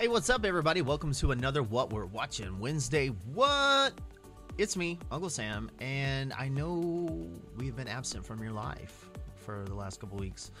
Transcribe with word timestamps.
Hey, 0.00 0.08
what's 0.08 0.30
up, 0.30 0.46
everybody? 0.46 0.80
Welcome 0.80 1.12
to 1.12 1.32
another 1.32 1.62
What 1.62 1.92
We're 1.92 2.06
Watching 2.06 2.58
Wednesday. 2.58 3.08
What? 3.34 3.92
It's 4.56 4.74
me, 4.74 4.98
Unkle 5.12 5.30
Sam, 5.30 5.70
and 5.78 6.32
I 6.32 6.48
know 6.48 7.28
we've 7.58 7.76
been 7.76 7.86
absent 7.86 8.24
from 8.24 8.42
your 8.42 8.52
life 8.52 9.10
for 9.36 9.62
the 9.66 9.74
last 9.74 10.00
couple 10.00 10.16
weeks, 10.16 10.52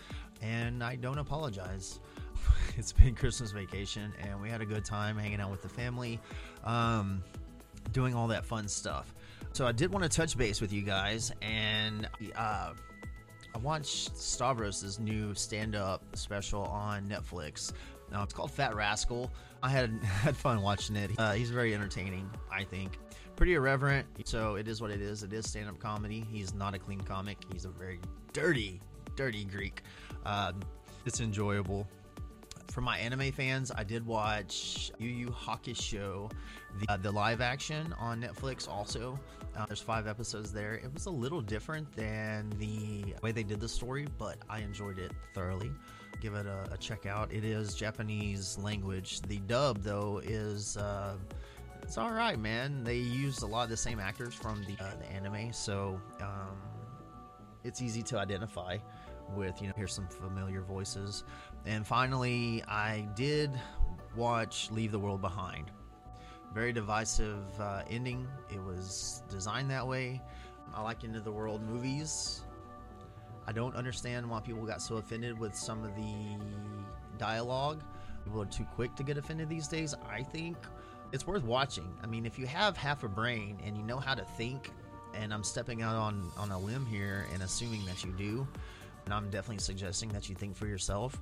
and 0.42 0.84
I 0.84 0.96
don't 0.96 1.16
apologize. 1.16 2.00
It's 2.76 2.92
been 2.92 3.14
Christmas 3.14 3.50
vacation, 3.50 4.12
and 4.20 4.42
we 4.42 4.50
had 4.50 4.60
a 4.60 4.66
good 4.66 4.84
time 4.84 5.16
hanging 5.16 5.40
out 5.40 5.50
with 5.50 5.62
the 5.62 5.70
family, 5.70 6.20
um, 6.62 7.24
doing 7.92 8.14
all 8.14 8.28
that 8.28 8.44
fun 8.44 8.68
stuff. 8.68 9.14
So 9.52 9.66
I 9.66 9.72
did 9.72 9.90
want 9.90 10.02
to 10.02 10.10
touch 10.10 10.36
base 10.36 10.60
with 10.60 10.70
you 10.70 10.82
guys, 10.82 11.32
and 11.40 12.06
uh, 12.36 12.74
I 13.54 13.58
watched 13.58 14.16
Stavros' 14.18 14.98
new 14.98 15.34
stand-up 15.34 16.02
special 16.14 16.64
on 16.64 17.08
Netflix. 17.08 17.72
Now 18.10 18.22
it's 18.22 18.32
called 18.32 18.50
Fat 18.50 18.74
Rascal. 18.74 19.30
I 19.62 19.68
had 19.68 19.90
had 20.02 20.36
fun 20.36 20.62
watching 20.62 20.96
it. 20.96 21.10
Uh, 21.18 21.32
he's 21.32 21.50
very 21.50 21.74
entertaining, 21.74 22.30
I 22.50 22.64
think. 22.64 22.98
Pretty 23.36 23.54
irreverent, 23.54 24.06
so 24.24 24.56
it 24.56 24.68
is 24.68 24.82
what 24.82 24.90
it 24.90 25.00
is. 25.00 25.22
It 25.22 25.32
is 25.32 25.48
stand-up 25.48 25.78
comedy. 25.78 26.26
He's 26.30 26.52
not 26.52 26.74
a 26.74 26.78
clean 26.78 27.00
comic. 27.00 27.38
He's 27.52 27.64
a 27.64 27.70
very 27.70 28.00
dirty, 28.32 28.80
dirty 29.16 29.44
Greek. 29.44 29.82
Um, 30.26 30.60
it's 31.06 31.20
enjoyable. 31.20 31.88
For 32.70 32.82
my 32.82 32.98
anime 32.98 33.32
fans, 33.32 33.72
I 33.74 33.82
did 33.82 34.06
watch 34.06 34.92
Yu 34.98 35.08
Yu 35.08 35.26
Hakusho, 35.28 36.30
the, 36.80 36.92
uh, 36.92 36.96
the 36.98 37.10
live 37.10 37.40
action 37.40 37.94
on 37.98 38.22
Netflix. 38.22 38.68
Also, 38.68 39.18
uh, 39.56 39.66
there's 39.66 39.80
five 39.80 40.06
episodes 40.06 40.52
there. 40.52 40.74
It 40.74 40.92
was 40.92 41.06
a 41.06 41.10
little 41.10 41.40
different 41.40 41.90
than 41.96 42.50
the 42.58 43.14
way 43.22 43.32
they 43.32 43.42
did 43.42 43.58
the 43.58 43.68
story, 43.68 44.06
but 44.18 44.36
I 44.48 44.60
enjoyed 44.60 44.98
it 44.98 45.12
thoroughly. 45.34 45.72
Give 46.20 46.34
it 46.34 46.46
a, 46.46 46.68
a 46.72 46.76
check 46.76 47.06
out. 47.06 47.32
It 47.32 47.44
is 47.44 47.74
Japanese 47.74 48.58
language. 48.58 49.22
The 49.22 49.38
dub 49.38 49.82
though 49.82 50.20
is. 50.22 50.76
Uh, 50.76 51.16
it's 51.82 51.96
all 51.98 52.12
right, 52.12 52.38
man. 52.38 52.84
They 52.84 52.98
used 52.98 53.42
a 53.42 53.46
lot 53.46 53.64
of 53.64 53.70
the 53.70 53.76
same 53.76 53.98
actors 53.98 54.34
from 54.34 54.62
the, 54.64 54.84
uh, 54.84 54.90
the 55.00 55.10
anime, 55.10 55.52
so 55.52 56.00
um, 56.20 56.56
it's 57.64 57.80
easy 57.82 58.02
to 58.04 58.18
identify 58.18 58.76
with. 59.34 59.60
You 59.60 59.68
know, 59.68 59.74
hear 59.76 59.88
some 59.88 60.06
familiar 60.06 60.60
voices. 60.60 61.24
And 61.66 61.86
finally, 61.86 62.62
I 62.68 63.08
did 63.16 63.50
watch 64.14 64.70
Leave 64.70 64.92
the 64.92 64.98
World 64.98 65.20
Behind. 65.20 65.70
Very 66.54 66.72
divisive 66.72 67.44
uh, 67.58 67.82
ending. 67.88 68.26
It 68.52 68.62
was 68.62 69.22
designed 69.30 69.70
that 69.70 69.86
way. 69.86 70.20
I 70.74 70.82
like 70.82 71.02
Into 71.02 71.20
the 71.20 71.32
World 71.32 71.62
movies. 71.62 72.42
I 73.50 73.52
don't 73.52 73.74
understand 73.74 74.30
why 74.30 74.38
people 74.38 74.64
got 74.64 74.80
so 74.80 74.98
offended 74.98 75.36
with 75.36 75.56
some 75.56 75.82
of 75.82 75.96
the 75.96 76.38
dialogue. 77.18 77.82
People 78.22 78.40
are 78.42 78.46
too 78.46 78.64
quick 78.76 78.94
to 78.94 79.02
get 79.02 79.18
offended 79.18 79.48
these 79.48 79.66
days. 79.66 79.92
I 80.08 80.22
think 80.22 80.56
it's 81.10 81.26
worth 81.26 81.42
watching. 81.42 81.92
I 82.00 82.06
mean, 82.06 82.26
if 82.26 82.38
you 82.38 82.46
have 82.46 82.76
half 82.76 83.02
a 83.02 83.08
brain 83.08 83.58
and 83.66 83.76
you 83.76 83.82
know 83.82 83.98
how 83.98 84.14
to 84.14 84.22
think, 84.22 84.70
and 85.14 85.34
I'm 85.34 85.42
stepping 85.42 85.82
out 85.82 85.96
on, 85.96 86.30
on 86.36 86.52
a 86.52 86.58
limb 86.60 86.86
here 86.86 87.26
and 87.34 87.42
assuming 87.42 87.84
that 87.86 88.04
you 88.04 88.12
do, 88.12 88.46
and 89.04 89.12
I'm 89.12 89.28
definitely 89.30 89.58
suggesting 89.58 90.10
that 90.10 90.28
you 90.28 90.36
think 90.36 90.54
for 90.54 90.68
yourself, 90.68 91.20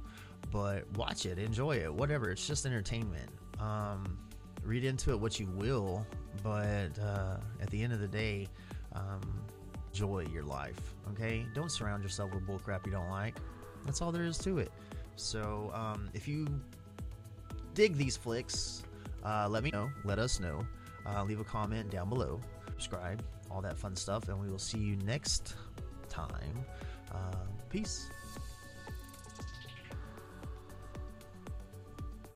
but 0.53 0.85
watch 0.99 1.25
it, 1.25 1.39
enjoy 1.39 1.77
it, 1.77 1.95
whatever. 1.95 2.31
It's 2.31 2.47
just 2.47 2.67
entertainment. 2.67 3.31
Um, 3.59 4.19
read 4.65 4.85
into 4.85 5.13
it 5.13 5.19
what 5.19 5.41
you 5.41 5.47
will, 5.47 6.07
but 6.43 6.91
uh, 6.99 7.39
at 7.63 7.71
the 7.71 7.83
end 7.83 7.95
of 7.95 8.01
the 8.01 8.09
day, 8.09 8.49
um, 8.93 9.41
enjoy 9.89 10.27
your 10.33 10.45
life. 10.45 10.81
Okay, 11.13 11.47
don't 11.55 11.71
surround 11.71 12.03
yourself 12.03 12.33
with 12.35 12.47
bullcrap 12.47 12.87
you 12.87 12.93
don't 12.93 13.11
like. 13.11 13.37
That's 13.85 14.03
all 14.03 14.13
there 14.13 14.25
is 14.25 14.39
to 14.39 14.59
it. 14.59 14.71
So 15.17 15.71
um, 15.75 16.09
if 16.15 16.29
you 16.29 16.47
dig 17.75 17.97
these 17.97 18.17
flicks, 18.17 18.83
uh, 19.25 19.49
let 19.49 19.63
me 19.63 19.71
know. 19.71 19.91
Let 20.05 20.19
us 20.19 20.41
know. 20.41 20.67
Uh, 21.07 21.25
leave 21.25 21.41
a 21.41 21.45
comment 21.45 21.91
down 21.91 22.09
below. 22.09 22.41
Subscribe, 22.71 23.23
all 23.51 23.61
that 23.63 23.77
fun 23.77 23.97
stuff, 23.97 24.29
and 24.29 24.41
we 24.41 24.49
will 24.49 24.59
see 24.59 24.79
you 24.79 24.97
next 25.05 25.55
time. 26.09 26.65
Uh, 27.13 27.47
peace. 27.71 28.11